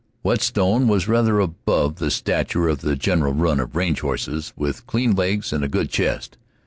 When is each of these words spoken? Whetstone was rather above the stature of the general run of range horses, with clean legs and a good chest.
Whetstone 0.23 0.87
was 0.87 1.07
rather 1.07 1.39
above 1.39 1.97
the 1.97 2.09
stature 2.09 2.67
of 2.67 2.81
the 2.81 2.95
general 2.95 3.33
run 3.33 3.59
of 3.59 3.75
range 3.75 3.99
horses, 3.99 4.51
with 4.57 4.87
clean 4.87 5.13
legs 5.15 5.53
and 5.53 5.63
a 5.63 5.67
good 5.69 5.91
chest. 5.91 6.39